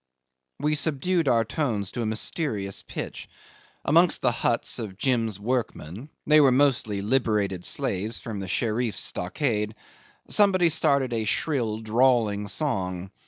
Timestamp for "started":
10.69-11.13